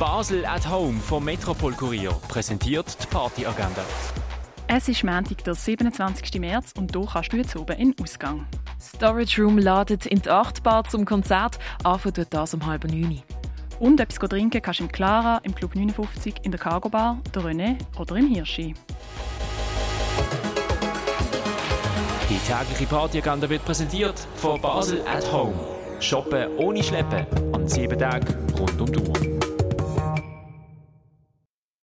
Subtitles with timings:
[0.00, 3.84] Basel at Home vom Metropol Kurier präsentiert die Partyagenda.
[4.66, 6.40] Es ist Montag, der 27.
[6.40, 8.46] März und hier kannst du jetzt oben in den Ausgang.
[8.80, 11.58] Storage Room ladet in die Achtbar zum Konzert.
[11.84, 13.20] Anfangen tut das um halb neun.
[13.78, 17.42] Und etwas trinken kannst du im Clara, im Club 59, in der Cargo Bar, der
[17.42, 18.72] René oder im Hirschi.
[22.30, 25.52] Die tägliche Partyagenda wird präsentiert von Basel at Home.
[26.00, 29.39] Shoppen ohne Schleppen an sieben Tagen rund um die Uhr.